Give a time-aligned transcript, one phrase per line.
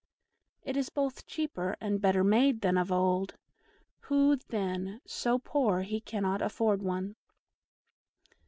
[0.63, 3.35] It is both cheaper and better made than of old;
[4.05, 7.17] who, then, so poor he cannot afford one?